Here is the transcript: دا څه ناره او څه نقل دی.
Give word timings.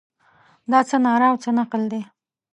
دا 0.71 0.79
څه 0.89 0.95
ناره 1.05 1.27
او 1.31 1.35
څه 1.43 1.49
نقل 1.59 1.83
دی. 1.91 2.01